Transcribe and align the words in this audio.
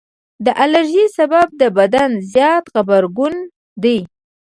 د 0.45 0.47
الرجي 0.63 1.05
سبب 1.17 1.47
د 1.61 1.63
بدن 1.77 2.11
زیات 2.33 2.65
غبرګون 2.73 3.35
دی. 3.83 3.99